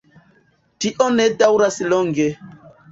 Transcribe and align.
Tio 0.85 1.11
ne 1.19 1.29
daŭras 1.43 1.81
longe. 1.95 2.29